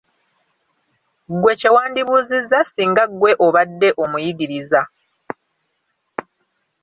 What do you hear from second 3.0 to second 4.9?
ggwe obadde omuyigiriza.